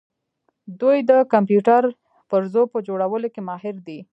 [0.81, 1.83] دوی د کمپیوټر
[2.29, 3.99] پرزو په جوړولو کې ماهر دي.